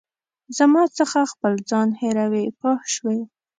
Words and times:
زما 0.57 0.83
څخه 0.97 1.19
خپل 1.31 1.53
ځان 1.69 1.89
هېروې 2.01 2.45
پوه 2.59 2.79
شوې!. 2.93 3.19